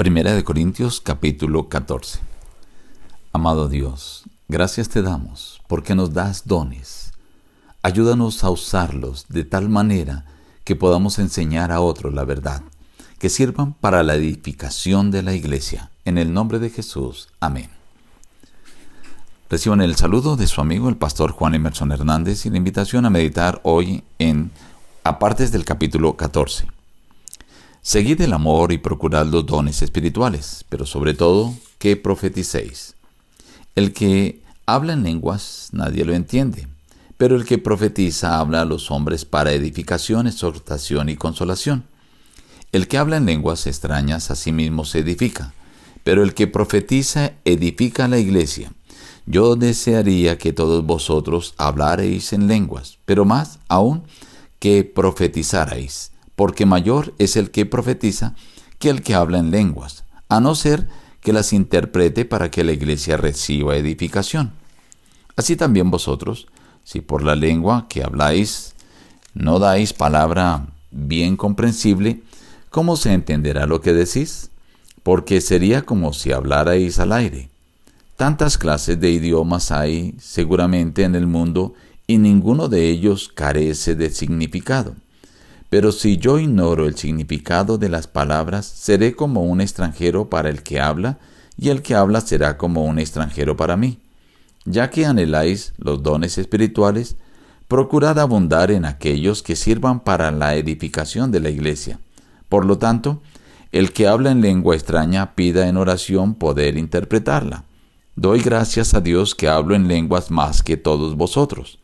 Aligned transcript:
Primera 0.00 0.32
de 0.32 0.44
Corintios 0.44 0.98
capítulo 0.98 1.68
14. 1.68 2.20
Amado 3.34 3.68
Dios, 3.68 4.24
gracias 4.48 4.88
te 4.88 5.02
damos 5.02 5.60
porque 5.68 5.94
nos 5.94 6.14
das 6.14 6.46
dones. 6.46 7.12
Ayúdanos 7.82 8.42
a 8.42 8.48
usarlos 8.48 9.26
de 9.28 9.44
tal 9.44 9.68
manera 9.68 10.24
que 10.64 10.74
podamos 10.74 11.18
enseñar 11.18 11.70
a 11.70 11.82
otros 11.82 12.14
la 12.14 12.24
verdad, 12.24 12.62
que 13.18 13.28
sirvan 13.28 13.74
para 13.74 14.02
la 14.02 14.14
edificación 14.14 15.10
de 15.10 15.22
la 15.22 15.34
iglesia. 15.34 15.90
En 16.06 16.16
el 16.16 16.32
nombre 16.32 16.60
de 16.60 16.70
Jesús. 16.70 17.28
Amén. 17.38 17.68
Reciban 19.50 19.82
el 19.82 19.96
saludo 19.96 20.36
de 20.36 20.46
su 20.46 20.62
amigo 20.62 20.88
el 20.88 20.96
pastor 20.96 21.32
Juan 21.32 21.56
Emerson 21.56 21.92
Hernández 21.92 22.46
y 22.46 22.50
la 22.50 22.56
invitación 22.56 23.04
a 23.04 23.10
meditar 23.10 23.60
hoy 23.64 24.02
en 24.18 24.50
apartes 25.04 25.52
del 25.52 25.66
capítulo 25.66 26.16
14. 26.16 26.79
Seguid 27.82 28.20
el 28.20 28.34
amor 28.34 28.72
y 28.72 28.78
procurad 28.78 29.26
los 29.26 29.46
dones 29.46 29.80
espirituales, 29.80 30.66
pero 30.68 30.84
sobre 30.84 31.14
todo 31.14 31.54
que 31.78 31.96
profeticéis. 31.96 32.94
El 33.74 33.94
que 33.94 34.42
habla 34.66 34.92
en 34.92 35.02
lenguas 35.02 35.70
nadie 35.72 36.04
lo 36.04 36.12
entiende, 36.12 36.68
pero 37.16 37.36
el 37.36 37.46
que 37.46 37.56
profetiza 37.56 38.38
habla 38.38 38.62
a 38.62 38.64
los 38.66 38.90
hombres 38.90 39.24
para 39.24 39.52
edificación, 39.52 40.26
exhortación 40.26 41.08
y 41.08 41.16
consolación. 41.16 41.84
El 42.70 42.86
que 42.86 42.98
habla 42.98 43.16
en 43.16 43.24
lenguas 43.24 43.66
extrañas 43.66 44.30
a 44.30 44.36
sí 44.36 44.52
mismo 44.52 44.84
se 44.84 44.98
edifica, 44.98 45.54
pero 46.04 46.22
el 46.22 46.34
que 46.34 46.46
profetiza 46.46 47.32
edifica 47.46 48.04
a 48.04 48.08
la 48.08 48.18
iglesia. 48.18 48.72
Yo 49.24 49.56
desearía 49.56 50.36
que 50.36 50.52
todos 50.52 50.84
vosotros 50.84 51.54
hablareis 51.56 52.34
en 52.34 52.46
lenguas, 52.46 52.98
pero 53.06 53.24
más 53.24 53.58
aún 53.68 54.02
que 54.58 54.84
profetizarais 54.84 56.10
porque 56.40 56.64
mayor 56.64 57.12
es 57.18 57.36
el 57.36 57.50
que 57.50 57.66
profetiza 57.66 58.34
que 58.78 58.88
el 58.88 59.02
que 59.02 59.14
habla 59.14 59.38
en 59.38 59.50
lenguas, 59.50 60.04
a 60.30 60.40
no 60.40 60.54
ser 60.54 60.88
que 61.20 61.34
las 61.34 61.52
interprete 61.52 62.24
para 62.24 62.50
que 62.50 62.64
la 62.64 62.72
iglesia 62.72 63.18
reciba 63.18 63.76
edificación. 63.76 64.52
Así 65.36 65.54
también 65.54 65.90
vosotros, 65.90 66.46
si 66.82 67.02
por 67.02 67.22
la 67.22 67.36
lengua 67.36 67.88
que 67.90 68.02
habláis 68.02 68.74
no 69.34 69.58
dais 69.58 69.92
palabra 69.92 70.68
bien 70.90 71.36
comprensible, 71.36 72.22
¿cómo 72.70 72.96
se 72.96 73.12
entenderá 73.12 73.66
lo 73.66 73.82
que 73.82 73.92
decís? 73.92 74.50
Porque 75.02 75.42
sería 75.42 75.82
como 75.82 76.14
si 76.14 76.32
hablarais 76.32 76.98
al 77.00 77.12
aire. 77.12 77.50
Tantas 78.16 78.56
clases 78.56 78.98
de 78.98 79.10
idiomas 79.10 79.70
hay 79.70 80.14
seguramente 80.18 81.02
en 81.02 81.16
el 81.16 81.26
mundo 81.26 81.74
y 82.06 82.16
ninguno 82.16 82.68
de 82.68 82.88
ellos 82.88 83.28
carece 83.28 83.94
de 83.94 84.08
significado. 84.08 84.96
Pero 85.70 85.92
si 85.92 86.18
yo 86.18 86.38
ignoro 86.40 86.86
el 86.86 86.96
significado 86.96 87.78
de 87.78 87.88
las 87.88 88.08
palabras, 88.08 88.66
seré 88.66 89.14
como 89.14 89.44
un 89.44 89.60
extranjero 89.60 90.28
para 90.28 90.50
el 90.50 90.64
que 90.64 90.80
habla, 90.80 91.18
y 91.56 91.68
el 91.68 91.80
que 91.80 91.94
habla 91.94 92.20
será 92.20 92.58
como 92.58 92.84
un 92.84 92.98
extranjero 92.98 93.56
para 93.56 93.76
mí. 93.76 94.00
Ya 94.64 94.90
que 94.90 95.06
anheláis 95.06 95.72
los 95.78 96.02
dones 96.02 96.38
espirituales, 96.38 97.16
procurad 97.68 98.18
abundar 98.18 98.72
en 98.72 98.84
aquellos 98.84 99.44
que 99.44 99.54
sirvan 99.54 100.00
para 100.00 100.32
la 100.32 100.56
edificación 100.56 101.30
de 101.30 101.38
la 101.38 101.50
iglesia. 101.50 102.00
Por 102.48 102.64
lo 102.64 102.78
tanto, 102.78 103.22
el 103.70 103.92
que 103.92 104.08
habla 104.08 104.32
en 104.32 104.40
lengua 104.40 104.74
extraña 104.74 105.36
pida 105.36 105.68
en 105.68 105.76
oración 105.76 106.34
poder 106.34 106.76
interpretarla. 106.76 107.62
Doy 108.16 108.40
gracias 108.40 108.92
a 108.94 109.00
Dios 109.00 109.36
que 109.36 109.46
hablo 109.46 109.76
en 109.76 109.86
lenguas 109.86 110.32
más 110.32 110.64
que 110.64 110.76
todos 110.76 111.16
vosotros 111.16 111.79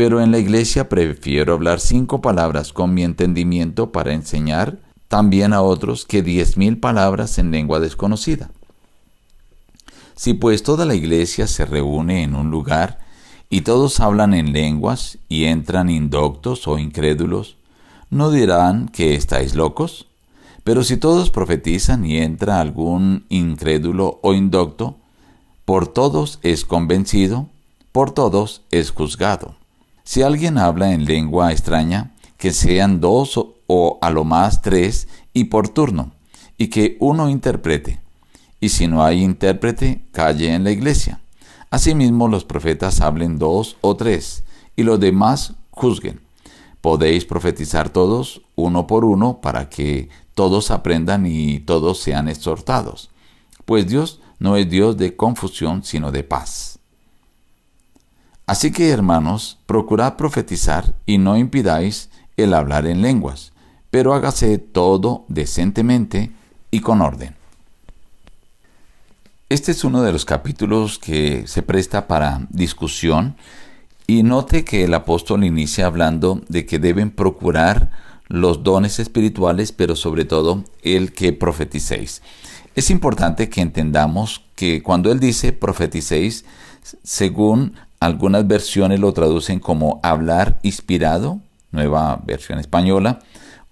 pero 0.00 0.22
en 0.22 0.30
la 0.30 0.38
iglesia 0.38 0.88
prefiero 0.88 1.52
hablar 1.52 1.78
cinco 1.78 2.22
palabras 2.22 2.72
con 2.72 2.94
mi 2.94 3.02
entendimiento 3.04 3.92
para 3.92 4.14
enseñar 4.14 4.78
también 5.08 5.52
a 5.52 5.60
otros 5.60 6.06
que 6.06 6.22
diez 6.22 6.56
mil 6.56 6.78
palabras 6.78 7.36
en 7.36 7.50
lengua 7.50 7.80
desconocida. 7.80 8.50
Si 10.16 10.32
pues 10.32 10.62
toda 10.62 10.86
la 10.86 10.94
iglesia 10.94 11.46
se 11.46 11.66
reúne 11.66 12.22
en 12.22 12.34
un 12.34 12.50
lugar 12.50 13.00
y 13.50 13.60
todos 13.60 14.00
hablan 14.00 14.32
en 14.32 14.54
lenguas 14.54 15.18
y 15.28 15.44
entran 15.44 15.90
indoctos 15.90 16.66
o 16.66 16.78
incrédulos, 16.78 17.58
¿no 18.08 18.30
dirán 18.30 18.88
que 18.88 19.14
estáis 19.14 19.54
locos? 19.54 20.06
Pero 20.64 20.82
si 20.82 20.96
todos 20.96 21.28
profetizan 21.28 22.06
y 22.06 22.16
entra 22.16 22.58
algún 22.58 23.26
incrédulo 23.28 24.18
o 24.22 24.32
indocto, 24.32 24.96
por 25.66 25.88
todos 25.88 26.38
es 26.40 26.64
convencido, 26.64 27.50
por 27.92 28.12
todos 28.12 28.62
es 28.70 28.92
juzgado. 28.92 29.59
Si 30.04 30.22
alguien 30.22 30.58
habla 30.58 30.92
en 30.92 31.04
lengua 31.04 31.52
extraña, 31.52 32.12
que 32.36 32.52
sean 32.52 33.00
dos 33.00 33.38
o, 33.66 33.98
a 34.00 34.10
lo 34.10 34.24
más 34.24 34.62
tres 34.62 35.08
y 35.32 35.44
por 35.44 35.68
turno, 35.68 36.12
y 36.56 36.68
que 36.68 36.96
uno 36.98 37.28
interprete. 37.28 38.00
Y 38.60 38.70
si 38.70 38.88
no 38.88 39.04
hay 39.04 39.22
intérprete, 39.22 40.02
calle 40.12 40.54
en 40.54 40.64
la 40.64 40.70
iglesia. 40.70 41.20
Asimismo 41.70 42.26
los 42.26 42.44
profetas 42.44 43.00
hablen 43.00 43.38
dos 43.38 43.76
o 43.80 43.94
tres, 43.96 44.42
y 44.74 44.82
los 44.82 44.98
demás 44.98 45.54
juzguen. 45.70 46.20
Podéis 46.80 47.24
profetizar 47.24 47.90
todos, 47.90 48.42
uno 48.56 48.86
por 48.86 49.04
uno, 49.04 49.40
para 49.40 49.68
que 49.68 50.08
todos 50.34 50.70
aprendan 50.70 51.26
y 51.26 51.60
todos 51.60 52.00
sean 52.00 52.28
exhortados. 52.28 53.10
Pues 53.66 53.86
Dios 53.86 54.20
no 54.38 54.56
es 54.56 54.68
Dios 54.68 54.96
de 54.96 55.14
confusión, 55.14 55.84
sino 55.84 56.10
de 56.10 56.24
paz. 56.24 56.79
Así 58.50 58.72
que, 58.72 58.90
hermanos, 58.90 59.58
procurad 59.66 60.16
profetizar 60.16 60.96
y 61.06 61.18
no 61.18 61.36
impidáis 61.36 62.10
el 62.36 62.52
hablar 62.52 62.84
en 62.84 63.00
lenguas, 63.00 63.52
pero 63.92 64.12
hágase 64.12 64.58
todo 64.58 65.24
decentemente 65.28 66.32
y 66.72 66.80
con 66.80 67.00
orden. 67.00 67.36
Este 69.50 69.70
es 69.70 69.84
uno 69.84 70.02
de 70.02 70.10
los 70.10 70.24
capítulos 70.24 70.98
que 70.98 71.46
se 71.46 71.62
presta 71.62 72.08
para 72.08 72.48
discusión 72.50 73.36
y 74.08 74.24
note 74.24 74.64
que 74.64 74.82
el 74.82 74.94
apóstol 74.94 75.44
inicia 75.44 75.86
hablando 75.86 76.40
de 76.48 76.66
que 76.66 76.80
deben 76.80 77.12
procurar 77.12 77.92
los 78.26 78.64
dones 78.64 78.98
espirituales, 78.98 79.70
pero 79.70 79.94
sobre 79.94 80.24
todo 80.24 80.64
el 80.82 81.12
que 81.12 81.32
profeticéis. 81.32 82.20
Es 82.74 82.90
importante 82.90 83.48
que 83.48 83.60
entendamos 83.60 84.42
que 84.56 84.82
cuando 84.82 85.12
él 85.12 85.20
dice 85.20 85.52
profeticéis, 85.52 86.44
según 87.04 87.76
algunas 88.00 88.46
versiones 88.46 88.98
lo 88.98 89.12
traducen 89.12 89.60
como 89.60 90.00
hablar 90.02 90.58
inspirado, 90.62 91.38
nueva 91.70 92.20
versión 92.24 92.58
española, 92.58 93.20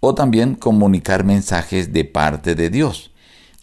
o 0.00 0.14
también 0.14 0.56
comunicar 0.56 1.24
mensajes 1.24 1.92
de 1.92 2.04
parte 2.04 2.54
de 2.54 2.68
Dios. 2.68 3.12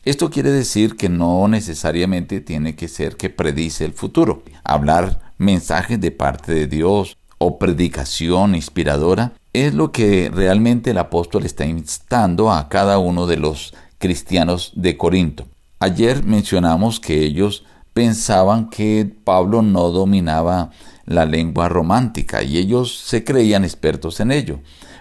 Esto 0.05 0.29
quiere 0.29 0.51
decir 0.51 0.95
que 0.95 1.09
no 1.09 1.47
necesariamente 1.47 2.41
tiene 2.41 2.75
que 2.75 2.87
ser 2.87 3.15
que 3.15 3.29
predice 3.29 3.85
el 3.85 3.93
futuro. 3.93 4.43
Hablar 4.63 5.19
mensajes 5.37 5.99
de 5.99 6.11
parte 6.11 6.53
de 6.53 6.67
Dios 6.67 7.17
o 7.37 7.59
predicación 7.59 8.55
inspiradora 8.55 9.33
es 9.53 9.73
lo 9.73 9.91
que 9.91 10.31
realmente 10.33 10.91
el 10.91 10.97
apóstol 10.97 11.45
está 11.45 11.65
instando 11.65 12.51
a 12.51 12.67
cada 12.69 12.97
uno 12.97 13.27
de 13.27 13.37
los 13.37 13.73
cristianos 13.97 14.71
de 14.75 14.97
Corinto. 14.97 15.45
Ayer 15.79 16.23
mencionamos 16.23 16.99
que 16.99 17.23
ellos 17.23 17.63
pensaban 17.93 18.69
que 18.69 19.11
Pablo 19.23 19.61
no 19.61 19.89
dominaba 19.89 20.71
la 21.05 21.25
lengua 21.25 21.69
romántica 21.69 22.43
y 22.43 22.57
ellos 22.57 22.97
se 22.97 23.23
creían 23.23 23.63
expertos 23.63 24.19
en 24.19 24.31
ello. 24.31 24.59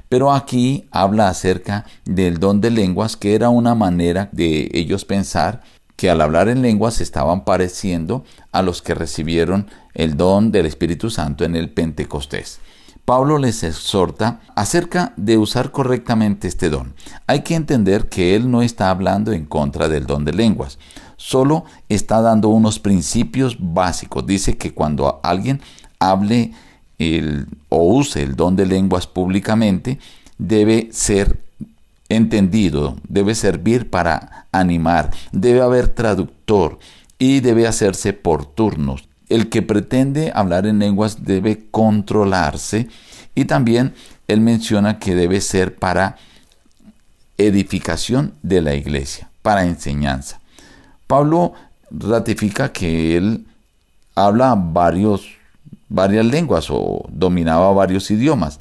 Pero 0.09 0.33
aquí 0.33 0.89
habla 0.91 1.29
acerca 1.29 1.87
del 2.05 2.39
don 2.39 2.61
de 2.61 2.71
lenguas, 2.71 3.17
que 3.17 3.35
era 3.35 3.49
una 3.49 3.75
manera 3.75 4.29
de 4.33 4.71
ellos 4.75 5.05
pensar 5.07 5.63
que 5.97 6.11
al 6.11 6.21
hablar 6.21 6.49
en 6.49 6.63
lenguas 6.63 7.01
estaban 7.01 7.45
pareciendo 7.45 8.25
a 8.51 8.61
los 8.63 8.83
que 8.83 8.95
recibieron 8.95 9.69
el 9.95 10.17
don 10.17 10.53
del 10.53 10.67
Espíritu 10.67 11.11
Santo 11.11 11.45
en 11.45 11.57
el 11.57 11.71
Pentecostés. 11.71 12.61
Pablo 13.05 13.39
les 13.39 13.65
exhorta 13.65 14.41
acerca 14.55 15.13
de 15.17 15.37
usar 15.37 15.73
correctamente 15.73 16.47
este 16.47 16.71
don. 16.71 16.95
Hay 17.27 17.41
que 17.43 17.55
entender 17.55 18.09
que 18.09 18.37
él 18.37 18.51
no 18.51 18.63
está 18.63 18.91
hablando 18.91 19.33
en 19.33 19.45
contra 19.45 19.89
del 19.89 20.07
don 20.07 20.25
de 20.25 20.33
lenguas, 20.33 20.79
solo 21.23 21.65
está 21.89 22.21
dando 22.21 22.49
unos 22.49 22.81
principios 22.81 23.57
básicos. 23.61 24.27
Dice 24.27 24.59
que 24.59 24.75
cuando 24.75 25.21
alguien 25.23 25.61
hable 26.01 26.53
o 27.69 27.97
use 27.97 28.23
el 28.23 28.35
don 28.35 28.57
de 28.57 28.67
lenguas 28.67 29.07
públicamente, 29.07 29.99
debe 30.39 30.89
ser 30.91 31.39
entendido, 32.09 32.97
debe 33.09 33.37
servir 33.37 33.89
para 33.89 34.47
animar, 34.51 35.11
debe 35.31 35.63
haber 35.63 35.89
traductor 35.89 36.79
y 37.19 37.41
debe 37.41 37.69
hacerse 37.69 38.13
por 38.13 38.45
turnos. 38.45 39.09
El 39.29 39.49
que 39.49 39.63
pretende 39.63 40.33
hablar 40.35 40.67
en 40.67 40.81
lenguas 40.81 41.25
debe 41.25 41.67
controlarse 41.71 42.89
y 43.35 43.45
también 43.45 43.95
él 44.27 44.41
menciona 44.41 44.99
que 44.99 45.15
debe 45.15 45.41
ser 45.41 45.77
para 45.77 46.17
edificación 47.39 48.35
de 48.43 48.61
la 48.61 48.75
iglesia, 48.75 49.31
para 49.41 49.65
enseñanza. 49.65 50.42
Pablo 51.13 51.53
ratifica 51.91 52.73
que 52.73 53.19
él 53.19 53.45
habla 54.15 54.55
varios, 54.57 55.27
varias 55.91 56.25
lenguas 56.25 56.69
o 56.71 57.05
dominaba 57.11 57.71
varios 57.75 58.11
idiomas. 58.11 58.59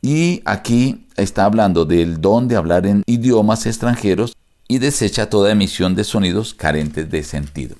Y 0.00 0.40
aquí 0.46 1.04
está 1.18 1.44
hablando 1.44 1.84
del 1.84 2.22
don 2.22 2.48
de 2.48 2.56
hablar 2.56 2.86
en 2.86 3.02
idiomas 3.04 3.66
extranjeros 3.66 4.34
y 4.66 4.78
desecha 4.78 5.28
toda 5.28 5.52
emisión 5.52 5.94
de 5.94 6.04
sonidos 6.04 6.54
carentes 6.54 7.10
de 7.10 7.22
sentido. 7.22 7.76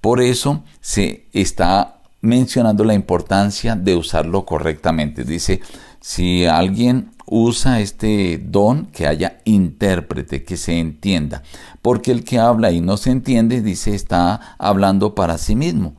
Por 0.00 0.20
eso 0.20 0.62
se 0.80 1.26
está 1.32 1.96
mencionando 2.20 2.84
la 2.84 2.94
importancia 2.94 3.74
de 3.74 3.96
usarlo 3.96 4.44
correctamente. 4.44 5.24
Dice, 5.24 5.60
si 6.00 6.46
alguien 6.46 7.10
usa 7.30 7.80
este 7.80 8.38
don, 8.44 8.86
que 8.86 9.06
haya 9.06 9.38
intérprete, 9.44 10.44
que 10.44 10.56
se 10.56 10.78
entienda. 10.78 11.42
Porque 11.80 12.10
el 12.10 12.24
que 12.24 12.38
habla 12.38 12.72
y 12.72 12.80
no 12.80 12.96
se 12.96 13.10
entiende, 13.10 13.62
dice, 13.62 13.94
está 13.94 14.56
hablando 14.58 15.14
para 15.14 15.38
sí 15.38 15.56
mismo. 15.56 15.94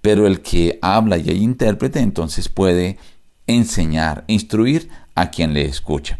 Pero 0.00 0.26
el 0.26 0.40
que 0.40 0.78
habla 0.82 1.18
y 1.18 1.28
hay 1.28 1.42
intérprete, 1.42 2.00
entonces 2.00 2.48
puede 2.48 2.98
enseñar, 3.46 4.24
instruir 4.26 4.88
a 5.14 5.30
quien 5.30 5.52
le 5.52 5.66
escucha. 5.66 6.18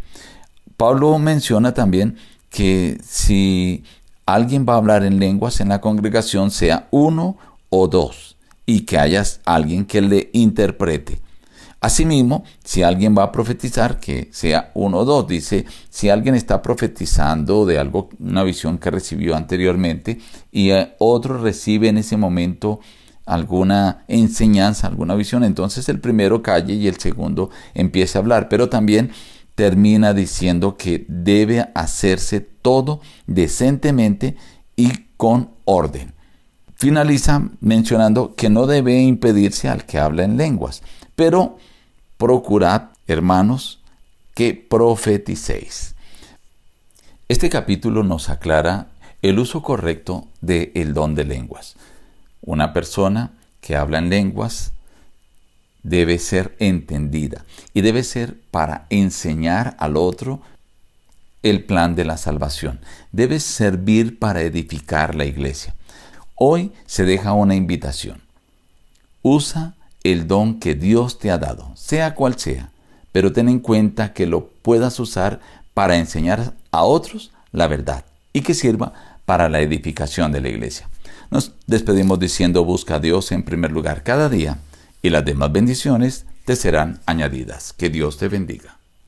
Pablo 0.77 1.19
menciona 1.19 1.73
también 1.73 2.17
que 2.51 2.99
si 3.03 3.85
alguien 4.27 4.67
va 4.69 4.75
a 4.75 4.77
hablar 4.77 5.03
en 5.03 5.19
lenguas 5.19 5.61
en 5.61 5.71
la 5.71 5.81
congregación, 5.81 6.51
sea 6.51 6.89
uno 6.91 7.39
o 7.71 7.89
dos, 7.89 8.37
y 8.67 8.83
que 8.83 8.99
haya 8.99 9.25
alguien 9.47 9.87
que 9.87 10.03
le 10.03 10.29
interprete. 10.35 11.22
Asimismo, 11.83 12.45
si 12.63 12.85
alguien 12.85 13.13
va 13.19 13.25
a 13.25 13.33
profetizar, 13.33 13.99
que 13.99 14.29
sea 14.31 14.71
uno 14.75 14.99
o 14.99 15.05
dos. 15.05 15.27
Dice, 15.27 15.67
si 15.91 16.11
alguien 16.11 16.37
está 16.37 16.63
profetizando 16.63 17.67
de 17.67 17.77
algo, 17.77 18.09
una 18.21 18.45
visión 18.45 18.79
que 18.79 18.93
recibió 18.93 19.35
anteriormente, 19.35 20.21
y 20.53 20.71
eh, 20.71 20.95
otro 20.99 21.43
recibe 21.43 21.89
en 21.89 21.99
ese 21.99 22.17
momento 22.17 22.79
alguna 23.27 24.05
enseñanza, 24.07 24.87
alguna 24.87 25.17
visión, 25.17 25.43
entonces 25.43 25.89
el 25.89 25.99
primero 25.99 26.41
calle 26.41 26.75
y 26.75 26.87
el 26.87 26.99
segundo 26.99 27.51
empieza 27.75 28.21
a 28.21 28.23
hablar. 28.23 28.49
Pero 28.49 28.69
también 28.69 29.11
termina 29.57 30.15
diciendo 30.15 30.77
que 30.77 31.05
debe 31.09 31.67
hacerse 31.75 32.41
todo 32.41 33.01
decentemente 33.27 34.37
y 34.77 34.93
con 35.17 35.51
orden. 35.65 36.15
Finaliza 36.77 37.43
mencionando 37.61 38.37
que 38.37 38.51
no 38.51 38.69
debe 38.69 39.03
impedirse 39.03 39.69
al 39.69 39.85
que 39.85 39.99
habla 39.99 40.23
en 40.23 40.37
lenguas, 40.37 40.85
pero 41.17 41.57
procurad, 42.23 42.91
hermanos, 43.09 43.81
que 44.33 44.55
profeticéis. 44.55 45.97
Este 47.27 47.51
capítulo 47.51 48.05
nos 48.05 48.29
aclara 48.29 48.93
el 49.23 49.41
uso 49.41 49.61
correcto 49.61 50.29
del 50.41 50.95
don 50.95 51.17
de 51.17 51.25
lenguas. 51.25 51.75
Una 52.41 52.73
persona 52.73 53.33
que 53.61 53.75
habla 53.75 53.99
en 53.99 54.09
lenguas 54.09 54.73
debe 55.83 56.21
ser 56.21 56.55
entendida 56.61 57.45
y 57.75 57.81
debe 57.81 58.05
ser 58.05 58.41
para 58.53 58.87
enseñar 58.89 59.75
al 59.81 59.97
otro 59.97 60.43
el 61.43 61.65
plan 61.65 61.97
de 61.97 62.05
la 62.05 62.19
salvación. 62.19 62.79
Debe 63.11 63.41
servir 63.41 64.21
para 64.21 64.43
edificar 64.43 65.17
la 65.17 65.25
iglesia. 65.25 65.75
Hoy 66.37 66.71
se 66.87 67.05
deja 67.05 67.33
una 67.33 67.57
invitación. 67.57 68.23
Usa 69.23 69.75
el 70.05 70.27
don 70.27 70.59
que 70.59 70.75
Dios 70.75 71.19
te 71.19 71.31
ha 71.31 71.39
dado, 71.39 71.71
sea 71.75 72.15
cual 72.15 72.39
sea, 72.39 72.71
pero 73.13 73.33
ten 73.33 73.49
en 73.49 73.61
cuenta 73.61 74.13
que 74.13 74.27
lo 74.27 74.47
puedas 74.47 74.99
usar 75.01 75.41
para 75.75 75.97
enseñar 75.97 76.55
a 76.71 76.83
otros 76.83 77.33
la 77.53 77.69
verdad 77.69 78.05
y 78.33 78.41
que 78.43 78.55
sirva 78.55 78.93
para 79.25 79.49
la 79.49 79.61
edificación 79.61 80.33
de 80.33 80.41
la 80.41 80.49
iglesia. 80.49 80.89
Nos 81.31 81.53
despedimos 81.67 82.19
diciendo 82.19 82.65
busca 82.65 82.97
a 82.97 83.01
Dios 83.01 83.33
en 83.33 83.43
primer 83.43 83.73
lugar 83.73 84.03
cada 84.03 84.29
día 84.29 84.59
y 85.03 85.11
las 85.11 85.25
demás 85.25 85.53
bendiciones 85.53 86.27
te 86.45 86.57
serán 86.57 87.01
añadidas. 87.07 87.73
Que 87.73 87.91
Dios 87.91 88.19
te 88.19 88.29
bendiga. 88.29 88.82